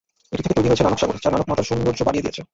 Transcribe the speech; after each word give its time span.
এটি 0.33 0.41
থেকে 0.45 0.55
তৈরী 0.57 0.67
হয়েছে 0.69 0.85
নানক 0.85 0.99
সাগর, 1.01 1.17
যা 1.23 1.29
নানক 1.33 1.47
মাতার 1.49 1.67
সৌন্দর্য 1.69 2.01
বাড়িয়ে 2.07 2.23
দিয়েছে। 2.25 2.41